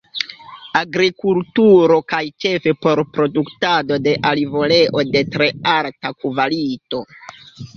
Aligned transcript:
Agrikulturo 0.77 1.97
kaj 2.13 2.21
ĉefe 2.45 2.73
por 2.85 3.01
produktado 3.17 3.99
de 4.09 4.15
olivoleo 4.33 5.05
de 5.17 5.25
tre 5.37 5.51
alta 5.75 6.15
kvalito. 6.25 7.05